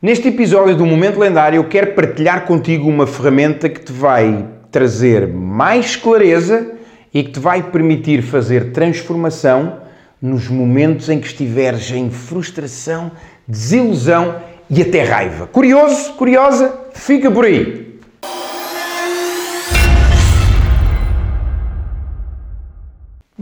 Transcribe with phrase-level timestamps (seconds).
[0.00, 5.26] Neste episódio do Momento Lendário, eu quero partilhar contigo uma ferramenta que te vai trazer
[5.26, 6.72] mais clareza
[7.14, 9.80] e que te vai permitir fazer transformação
[10.20, 13.10] nos momentos em que estiveres em frustração,
[13.48, 14.36] desilusão
[14.68, 15.46] e até raiva.
[15.46, 16.12] Curioso?
[16.12, 16.78] Curiosa?
[16.92, 17.85] Fica por aí!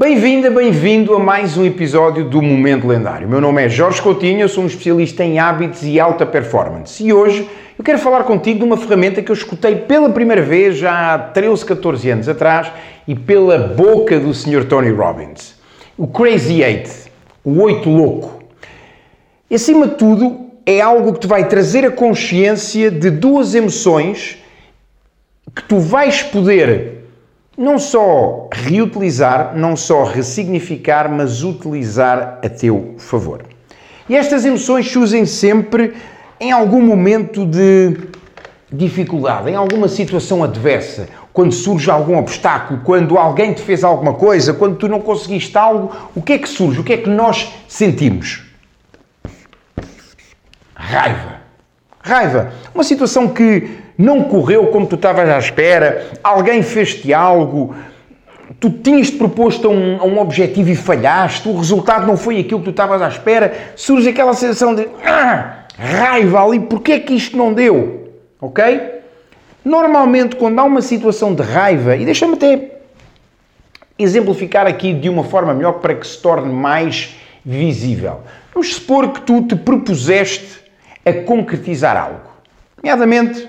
[0.04, 3.26] Bem-vinda, bem-vindo a mais um episódio do Momento Lendário.
[3.26, 7.02] Meu nome é Jorge Coutinho, eu sou um especialista em hábitos e alta performance.
[7.02, 7.48] E hoje
[7.78, 11.18] eu quero falar contigo de uma ferramenta que eu escutei pela primeira vez já há
[11.18, 12.70] 13, 14 anos atrás
[13.08, 14.66] e pela boca do Sr.
[14.66, 15.54] Tony Robbins.
[15.96, 16.90] O Crazy Eight,
[17.42, 18.44] o Oito Louco.
[19.50, 24.36] E acima de tudo, é algo que te vai trazer a consciência de duas emoções
[25.56, 26.93] que tu vais poder
[27.56, 33.42] não só reutilizar, não só ressignificar, mas utilizar a teu favor.
[34.08, 35.94] E estas emoções surgem sempre
[36.40, 37.96] em algum momento de
[38.70, 44.52] dificuldade, em alguma situação adversa, quando surge algum obstáculo, quando alguém te fez alguma coisa,
[44.52, 46.80] quando tu não conseguiste algo, o que é que surge?
[46.80, 48.42] O que é que nós sentimos?
[50.74, 51.33] Raiva.
[52.04, 52.52] Raiva.
[52.74, 57.74] Uma situação que não correu como tu estavas à espera, alguém fez-te algo,
[58.60, 62.58] tu tinhas-te proposto a um, a um, objetivo e falhaste, o resultado não foi aquilo
[62.60, 67.14] que tu estavas à espera, surge aquela sensação de ah, raiva ali, porque é que
[67.14, 68.12] isto não deu?
[68.38, 69.00] Ok?
[69.64, 72.80] Normalmente, quando há uma situação de raiva, e deixa-me até
[73.98, 78.20] exemplificar aqui de uma forma melhor para que se torne mais visível.
[78.52, 80.63] Vamos supor que tu te propuseste
[81.04, 82.30] a concretizar algo.
[82.76, 83.48] Nomeadamente,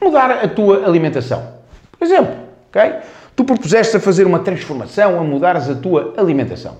[0.00, 1.54] mudar a tua alimentação.
[1.98, 2.34] Por exemplo,
[2.68, 2.92] ok?
[3.34, 6.76] Tu propuseste a fazer uma transformação, a mudares a tua alimentação.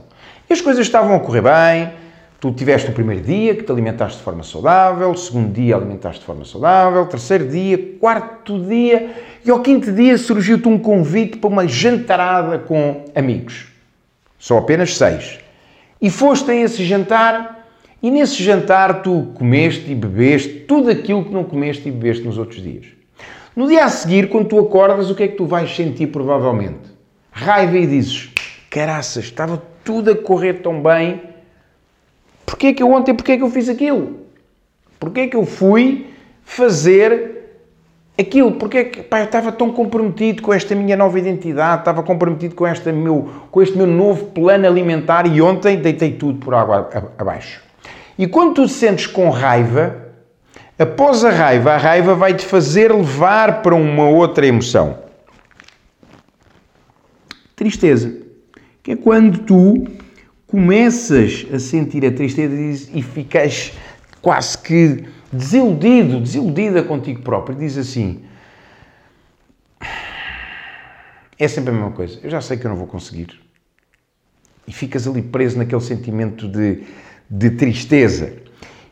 [0.48, 1.92] E as coisas estavam a correr bem,
[2.38, 6.26] tu tiveste o primeiro dia que te alimentaste de forma saudável, segundo dia alimentaste de
[6.26, 9.10] forma saudável, terceiro dia, quarto dia,
[9.44, 13.68] e ao quinto dia surgiu-te um convite para uma jantarada com amigos.
[14.38, 15.38] Só apenas seis.
[16.00, 17.63] E foste a esse jantar,
[18.04, 22.36] e nesse jantar tu comeste e bebeste tudo aquilo que não comeste e bebeste nos
[22.36, 22.84] outros dias.
[23.56, 26.82] No dia a seguir, quando tu acordas, o que é que tu vais sentir provavelmente?
[27.32, 28.28] Raiva e dizes:
[28.68, 31.22] Caraças, estava tudo a correr tão bem.
[32.44, 34.18] Porquê que eu ontem, porquê que eu fiz aquilo?
[35.00, 36.08] Porquê que eu fui
[36.44, 37.56] fazer
[38.18, 38.52] aquilo?
[38.52, 42.66] Porquê que pá, eu estava tão comprometido com esta minha nova identidade, estava comprometido com,
[42.66, 47.64] esta meu, com este meu novo plano alimentar e ontem deitei tudo por água abaixo.
[48.18, 50.04] E quando tu te sentes com raiva,
[50.76, 54.98] Após a raiva, a raiva vai te fazer levar para uma outra emoção.
[57.54, 58.22] Tristeza.
[58.82, 59.86] Que é quando tu
[60.48, 63.72] começas a sentir a tristeza e ficas
[64.20, 67.56] quase que desiludido, desiludida contigo próprio.
[67.56, 68.24] Diz assim:
[71.38, 72.18] é sempre a mesma coisa.
[72.20, 73.40] Eu já sei que eu não vou conseguir.
[74.66, 76.82] E ficas ali preso naquele sentimento de,
[77.28, 78.44] de tristeza.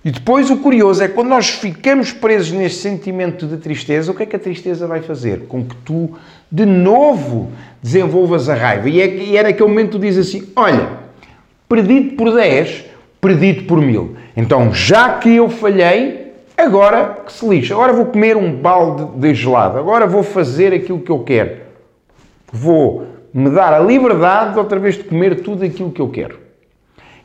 [0.05, 4.25] E depois o curioso é quando nós ficamos presos neste sentimento de tristeza, o que
[4.25, 5.47] é que a tristeza vai fazer?
[5.47, 6.11] Com que tu,
[6.51, 8.89] de novo, desenvolvas a raiva.
[8.89, 10.89] E, é, e é naquele momento que tu dizes assim: olha,
[11.69, 12.85] perdido por 10,
[13.21, 14.17] perdido por mil.
[14.37, 17.73] Então, já que eu falhei, agora que se lixa.
[17.73, 19.79] Agora vou comer um balde de gelado.
[19.79, 21.59] Agora vou fazer aquilo que eu quero.
[22.53, 26.42] Vou me dar a liberdade outra vez de comer tudo aquilo que eu quero.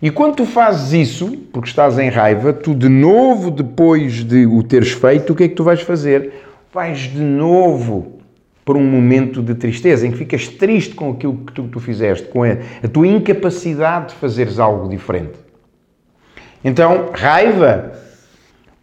[0.01, 4.61] E quando tu fazes isso, porque estás em raiva, tu de novo, depois de o
[4.61, 6.33] teres feito, o que é que tu vais fazer?
[6.71, 8.19] Vais de novo
[8.63, 12.27] para um momento de tristeza, em que ficas triste com aquilo que tu, tu fizeste,
[12.27, 15.39] com a, a tua incapacidade de fazeres algo diferente.
[16.63, 17.93] Então, raiva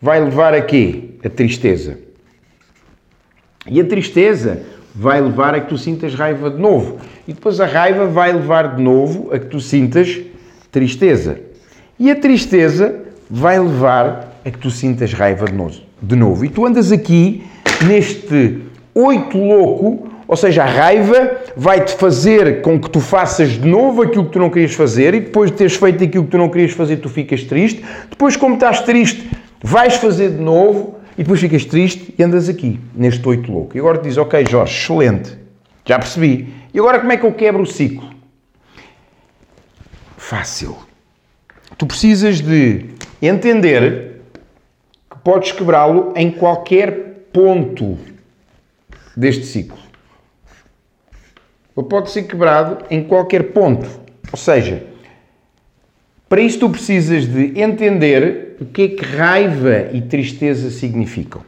[0.01, 1.11] vai levar a quê?
[1.25, 1.99] A tristeza.
[3.67, 4.63] E a tristeza
[4.95, 6.99] vai levar a que tu sintas raiva de novo.
[7.29, 10.21] E depois a raiva vai levar de novo a que tu sintas
[10.75, 11.39] tristeza.
[12.01, 12.97] E a tristeza
[13.31, 15.79] vai levar a que tu sintas raiva de novo.
[16.03, 16.45] De novo.
[16.45, 17.45] E tu andas aqui
[17.87, 18.59] neste
[18.93, 24.25] oito louco, ou seja, a raiva vai-te fazer com que tu faças de novo aquilo
[24.25, 26.73] que tu não querias fazer e depois de teres feito aquilo que tu não querias
[26.73, 27.85] fazer, tu ficas triste.
[28.11, 29.31] Depois, como estás triste,
[29.63, 33.77] vais fazer de novo e depois ficas triste e andas aqui, neste oito louco.
[33.77, 35.39] E agora te diz, ok, Jorge, excelente,
[35.85, 36.53] já percebi.
[36.73, 38.14] E agora como é que eu quebro o ciclo?
[40.25, 40.77] Fácil.
[41.77, 42.87] Tu precisas de
[43.21, 44.23] entender
[45.11, 47.99] que podes quebrá-lo em qualquer ponto
[49.15, 49.79] deste ciclo.
[51.77, 53.87] Ele pode ser quebrado em qualquer ponto.
[54.33, 54.87] Ou seja,
[56.29, 61.43] para isso tu precisas de entender o que é que raiva e tristeza significam.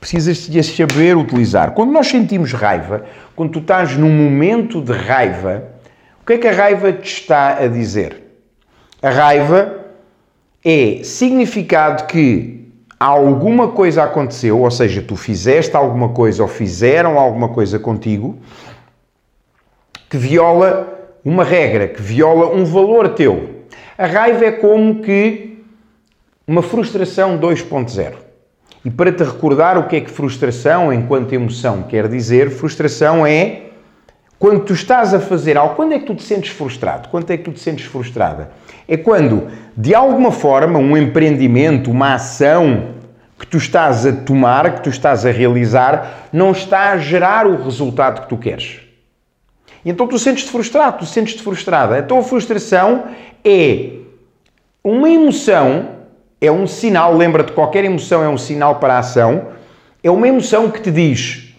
[0.00, 1.72] Precisas de saber utilizar.
[1.72, 3.06] Quando nós sentimos raiva,
[3.36, 5.75] quando tu estás num momento de raiva,
[6.26, 8.20] o que é que a raiva te está a dizer?
[9.00, 9.78] A raiva
[10.64, 12.68] é significado que
[12.98, 18.40] alguma coisa aconteceu, ou seja, tu fizeste alguma coisa ou fizeram alguma coisa contigo
[20.10, 23.60] que viola uma regra, que viola um valor teu.
[23.96, 25.64] A raiva é como que
[26.44, 28.14] uma frustração 2.0.
[28.84, 33.65] E para te recordar o que é que frustração, enquanto emoção, quer dizer, frustração é
[34.38, 37.08] quando tu estás a fazer algo, quando é que tu te sentes frustrado?
[37.08, 38.50] Quando é que tu te sentes frustrada?
[38.86, 42.94] É quando, de alguma forma, um empreendimento, uma ação
[43.38, 47.62] que tu estás a tomar, que tu estás a realizar, não está a gerar o
[47.62, 48.80] resultado que tu queres.
[49.84, 51.98] Então tu sentes-te frustrado, tu sentes-te frustrada.
[51.98, 53.04] Então a frustração
[53.44, 53.90] é
[54.82, 55.88] uma emoção,
[56.40, 59.48] é um sinal, lembra-te, qualquer emoção é um sinal para a ação,
[60.02, 61.54] é uma emoção que te diz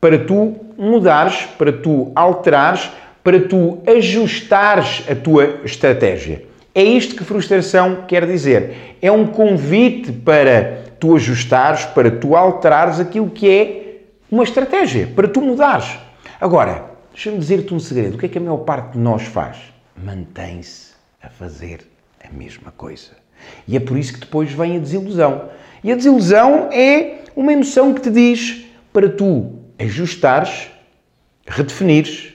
[0.00, 2.90] para tu mudares, para tu alterares,
[3.22, 6.44] para tu ajustares a tua estratégia.
[6.74, 8.96] É isto que frustração quer dizer.
[9.00, 13.84] É um convite para tu ajustares, para tu alterares aquilo que é
[14.30, 15.96] uma estratégia, para tu mudares.
[16.40, 18.16] Agora, deixa-me dizer-te um segredo.
[18.16, 19.56] O que é que a maior parte de nós faz?
[19.96, 20.92] Mantém-se
[21.22, 21.80] a fazer
[22.22, 23.12] a mesma coisa.
[23.68, 25.48] E é por isso que depois vem a desilusão.
[25.82, 30.70] E a desilusão é uma emoção que te diz para tu ajustares,
[31.46, 32.32] redefinires,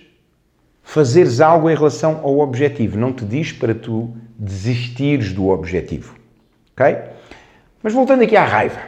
[0.83, 2.97] fazeres algo em relação ao objetivo.
[2.97, 6.15] Não te diz para tu desistires do objetivo.
[6.73, 6.97] Ok?
[7.83, 8.79] Mas voltando aqui à raiva.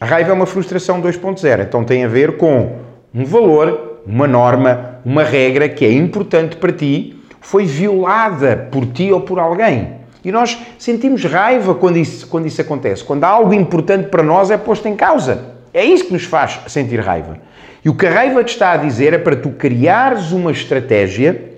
[0.00, 1.62] A raiva é uma frustração 2.0.
[1.62, 2.78] Então tem a ver com
[3.14, 9.12] um valor, uma norma, uma regra que é importante para ti, foi violada por ti
[9.12, 9.94] ou por alguém.
[10.24, 13.04] E nós sentimos raiva quando isso, quando isso acontece.
[13.04, 15.54] Quando algo importante para nós é posto em causa.
[15.72, 17.38] É isso que nos faz sentir raiva.
[17.84, 21.52] E o que a raiva te está a dizer é para tu criares uma estratégia,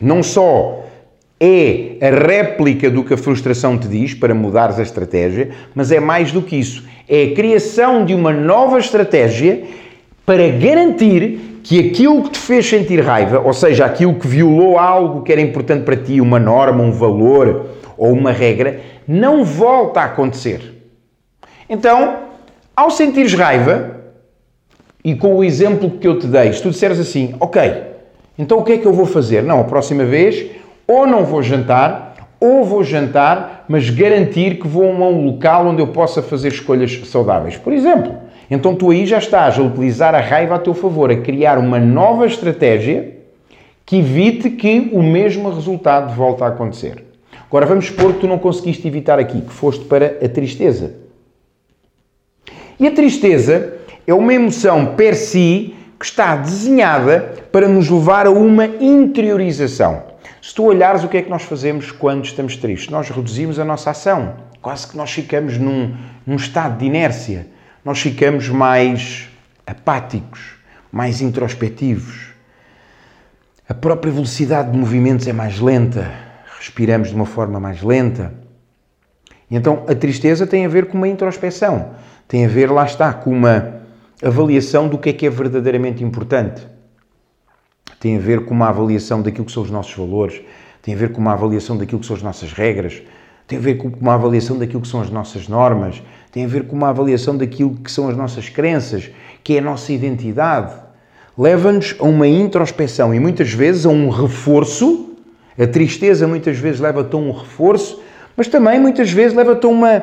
[0.00, 0.84] não só
[1.40, 6.00] é a réplica do que a frustração te diz para mudares a estratégia, mas é
[6.00, 6.84] mais do que isso.
[7.08, 9.62] É a criação de uma nova estratégia
[10.26, 15.22] para garantir que aquilo que te fez sentir raiva, ou seja, aquilo que violou algo
[15.22, 17.66] que era importante para ti, uma norma, um valor
[17.96, 20.60] ou uma regra, não volta a acontecer.
[21.70, 22.16] Então,
[22.74, 23.97] ao sentires raiva,
[25.08, 27.62] e com o exemplo que eu te dei, se tu disseres assim, ok,
[28.38, 29.42] então o que é que eu vou fazer?
[29.42, 30.50] Não, a próxima vez,
[30.86, 35.80] ou não vou jantar, ou vou jantar, mas garantir que vou a um local onde
[35.80, 37.56] eu possa fazer escolhas saudáveis.
[37.56, 38.16] Por exemplo,
[38.50, 41.78] então tu aí já estás a utilizar a raiva a teu favor, a criar uma
[41.78, 43.16] nova estratégia
[43.86, 47.02] que evite que o mesmo resultado volte a acontecer.
[47.46, 50.96] Agora vamos supor que tu não conseguiste evitar aqui, que foste para a tristeza.
[52.78, 53.77] E a tristeza
[54.08, 60.02] é uma emoção per si que está desenhada para nos levar a uma interiorização.
[60.40, 63.66] Se tu olhares o que é que nós fazemos quando estamos tristes, nós reduzimos a
[63.66, 64.36] nossa ação.
[64.62, 65.94] Quase que nós ficamos num,
[66.26, 67.48] num estado de inércia.
[67.84, 69.28] Nós ficamos mais
[69.66, 70.54] apáticos,
[70.90, 72.28] mais introspectivos.
[73.68, 76.10] A própria velocidade de movimentos é mais lenta.
[76.58, 78.32] Respiramos de uma forma mais lenta.
[79.50, 81.90] E então a tristeza tem a ver com uma introspeção.
[82.26, 83.77] Tem a ver, lá está, com uma
[84.22, 86.66] avaliação do que é que é verdadeiramente importante.
[88.00, 90.40] Tem a ver com uma avaliação daquilo que são os nossos valores,
[90.82, 93.02] tem a ver com uma avaliação daquilo que são as nossas regras,
[93.46, 96.64] tem a ver com uma avaliação daquilo que são as nossas normas, tem a ver
[96.64, 99.10] com uma avaliação daquilo que são as nossas crenças,
[99.42, 100.74] que é a nossa identidade.
[101.36, 105.16] Leva-nos a uma introspeção e muitas vezes a um reforço.
[105.58, 108.00] A tristeza muitas vezes leva-te a um reforço,
[108.36, 110.02] mas também muitas vezes leva-te a uma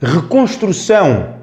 [0.00, 1.36] reconstrução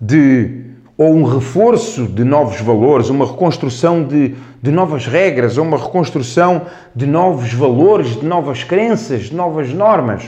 [0.00, 0.67] de
[0.98, 6.62] ou um reforço de novos valores, uma reconstrução de, de novas regras, ou uma reconstrução
[6.92, 10.24] de novos valores, de novas crenças, de novas normas.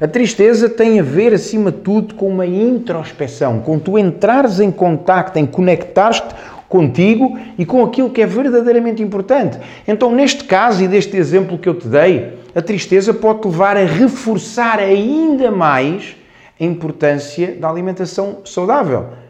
[0.00, 4.72] A tristeza tem a ver, acima de tudo, com uma introspeção, com tu entrares em
[4.72, 6.34] contacto, em conectar-te
[6.68, 9.58] contigo e com aquilo que é verdadeiramente importante.
[9.86, 13.84] Então, neste caso e deste exemplo que eu te dei, a tristeza pode levar a
[13.84, 16.16] reforçar ainda mais
[16.60, 19.21] a importância da alimentação saudável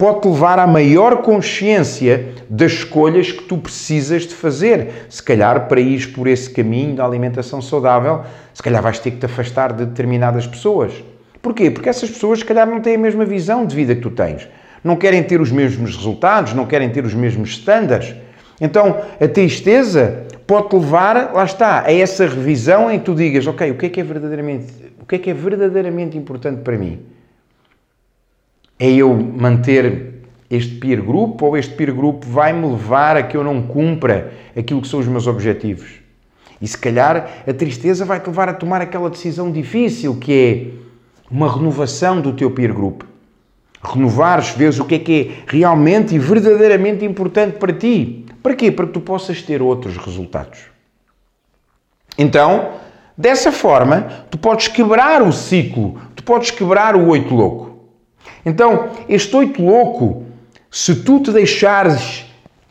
[0.00, 5.04] pode-te levar à maior consciência das escolhas que tu precisas de fazer.
[5.10, 8.22] Se calhar, para ir por esse caminho da alimentação saudável,
[8.54, 11.04] se calhar vais ter que te afastar de determinadas pessoas.
[11.42, 11.70] Porquê?
[11.70, 14.48] Porque essas pessoas, se calhar, não têm a mesma visão de vida que tu tens.
[14.82, 18.14] Não querem ter os mesmos resultados, não querem ter os mesmos estándares.
[18.58, 23.70] Então, a tristeza pode levar, lá está, a essa revisão em que tu digas, ok,
[23.70, 27.00] o que é que é verdadeiramente, o que é que é verdadeiramente importante para mim?
[28.80, 33.44] É eu manter este peer group ou este peer group vai-me levar a que eu
[33.44, 36.00] não cumpra aquilo que são os meus objetivos?
[36.62, 40.80] E se calhar a tristeza vai-te levar a tomar aquela decisão difícil que é
[41.30, 43.02] uma renovação do teu peer group.
[43.82, 48.26] Renovares, vês o que é que é realmente e verdadeiramente importante para ti.
[48.42, 48.70] Para quê?
[48.70, 50.60] Para que tu possas ter outros resultados.
[52.18, 52.72] Então,
[53.16, 57.69] dessa forma, tu podes quebrar o ciclo, tu podes quebrar o oito louco.
[58.44, 60.24] Então, este oito louco,
[60.70, 62.26] se tu te deixares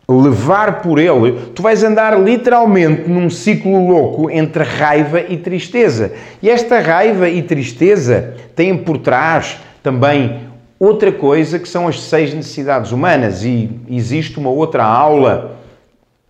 [0.07, 6.13] levar por ele, tu vais andar literalmente num ciclo louco entre raiva e tristeza.
[6.41, 10.47] E esta raiva e tristeza têm por trás também
[10.79, 13.43] outra coisa que são as seis necessidades humanas.
[13.43, 15.58] E existe uma outra aula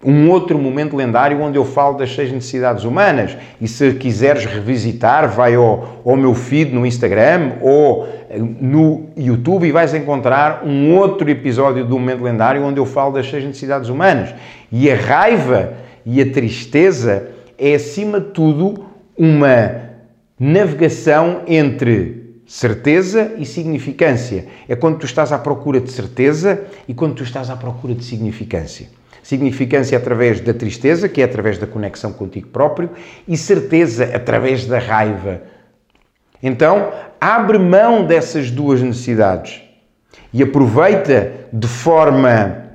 [0.03, 3.35] um outro momento lendário onde eu falo das seis necessidades humanas.
[3.59, 9.67] E se quiseres revisitar, vai ao, ao meu feed no Instagram ou eh, no YouTube
[9.67, 13.89] e vais encontrar um outro episódio do Momento Lendário onde eu falo das seis necessidades
[13.89, 14.33] humanas.
[14.71, 15.73] E a raiva
[16.05, 17.27] e a tristeza
[17.57, 18.85] é, acima de tudo,
[19.17, 19.89] uma
[20.39, 24.47] navegação entre certeza e significância.
[24.67, 28.05] É quando tu estás à procura de certeza e quando tu estás à procura de
[28.05, 28.87] significância.
[29.29, 32.89] Significância através da tristeza, que é através da conexão contigo próprio,
[33.27, 35.43] e certeza através da raiva.
[36.41, 39.61] Então, abre mão dessas duas necessidades
[40.33, 42.71] e aproveita de forma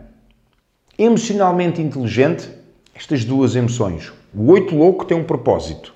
[0.96, 2.48] emocionalmente inteligente
[2.94, 4.12] estas duas emoções.
[4.32, 5.92] O oito louco tem um propósito.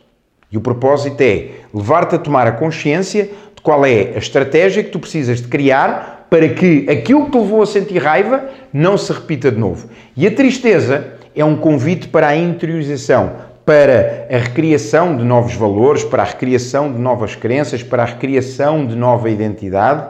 [0.51, 4.91] E o propósito é levar-te a tomar a consciência de qual é a estratégia que
[4.91, 9.13] tu precisas de criar para que aquilo que te levou a sentir raiva não se
[9.13, 9.89] repita de novo.
[10.17, 13.33] E a tristeza é um convite para a interiorização,
[13.65, 18.87] para a recriação de novos valores, para a recriação de novas crenças, para a recriação
[18.87, 20.07] de nova identidade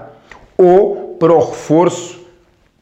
[0.57, 2.19] ou para o reforço,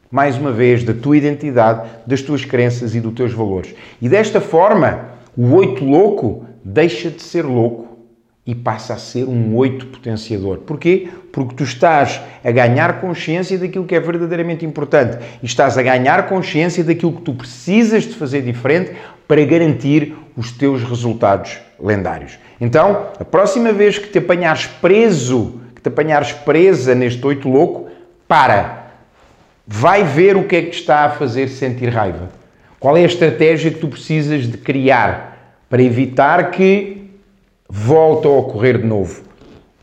[0.09, 3.73] mais uma vez, da tua identidade, das tuas crenças e dos teus valores.
[4.01, 7.96] E desta forma, o oito louco deixa de ser louco
[8.47, 10.59] e passa a ser um oito potenciador.
[10.59, 11.09] Porquê?
[11.33, 16.29] Porque tu estás a ganhar consciência daquilo que é verdadeiramente importante e estás a ganhar
[16.29, 18.93] consciência daquilo que tu precisas de fazer diferente
[19.27, 22.39] para garantir os teus resultados lendários.
[22.61, 27.89] Então, a próxima vez que te apanhares preso, que te apanhares presa neste oito louco,
[28.29, 28.87] para.
[29.67, 32.29] Vai ver o que é que está a fazer sentir raiva.
[32.79, 36.96] Qual é a estratégia que tu precisas de criar para evitar que
[37.69, 39.21] volta a ocorrer de novo.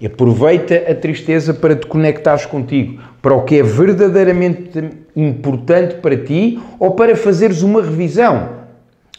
[0.04, 6.60] Aproveita a tristeza para te conectares contigo, para o que é verdadeiramente importante para ti
[6.78, 8.64] ou para fazeres uma revisão.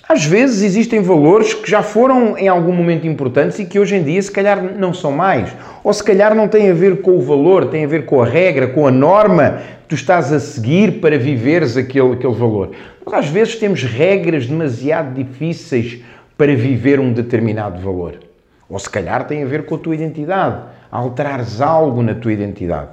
[0.07, 4.03] Às vezes existem valores que já foram em algum momento importantes e que hoje em
[4.03, 5.49] dia se calhar não são mais.
[5.83, 8.25] Ou se calhar não têm a ver com o valor, têm a ver com a
[8.25, 12.71] regra, com a norma que tu estás a seguir para viveres aquele, aquele valor.
[13.03, 15.99] Mas às vezes temos regras demasiado difíceis
[16.37, 18.24] para viver um determinado valor.
[18.69, 22.89] Ou se calhar tem a ver com a tua identidade, alterares algo na tua identidade.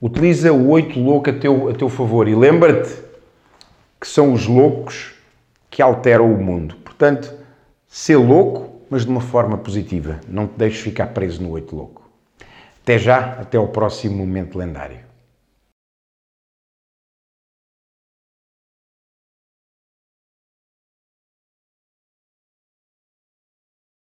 [0.00, 2.94] Utiliza o oito louco a teu, a teu favor e lembra-te
[4.00, 5.14] que são os loucos
[5.68, 6.76] que alteram o mundo.
[6.76, 7.34] Portanto,
[7.88, 10.20] ser louco, mas de uma forma positiva.
[10.28, 12.08] Não te deixes ficar preso no oito louco.
[12.82, 15.07] Até já, até ao próximo momento lendário.